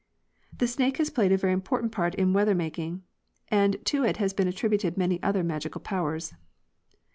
The 0.57 0.65
snake 0.67 0.97
has 0.97 1.11
played 1.11 1.31
a 1.31 1.37
very 1.37 1.53
important 1.53 1.91
part 1.91 2.15
in 2.15 2.33
weather 2.33 2.55
making, 2.55 3.03
and 3.49 3.77
to 3.85 4.03
it 4.03 4.17
has 4.17 4.33
been 4.33 4.47
attributed 4.47 4.97
many 4.97 5.21
other 5.21 5.43
magical 5.43 5.79
powers. 5.79 6.33